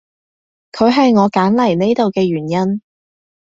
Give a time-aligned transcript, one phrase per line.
[0.71, 2.81] 佢係我揀嚟呢度嘅原因